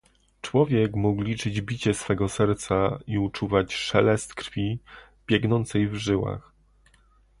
[0.41, 4.79] "Człowiek mógł liczyć bicie swego serca i uczuwać szelest krwi,
[5.27, 6.51] biegnącej w żyłach."